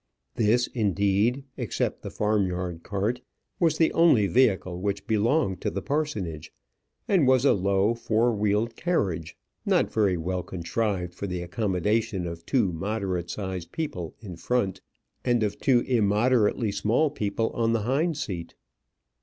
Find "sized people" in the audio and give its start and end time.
13.29-14.15